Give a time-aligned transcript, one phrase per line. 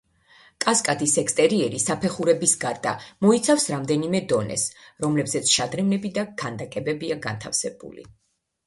[0.63, 2.93] კასკადის ექსტერიერი საფეხურების გარდა
[3.27, 4.67] მოიცავს რამდენიმე დონეს,
[5.07, 8.13] რომლებზეც შადრევნები და ქანდაკებებია განთავსებული.